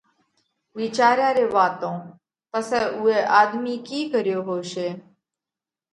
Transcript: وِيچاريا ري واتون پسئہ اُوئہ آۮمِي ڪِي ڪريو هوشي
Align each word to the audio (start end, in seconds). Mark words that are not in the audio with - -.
وِيچاريا 0.77 1.29
ري 1.37 1.45
واتون 1.55 1.99
پسئہ 2.51 2.81
اُوئہ 2.95 3.17
آۮمِي 3.39 3.75
ڪِي 3.87 3.99
ڪريو 4.13 4.39
هوشي 4.49 4.87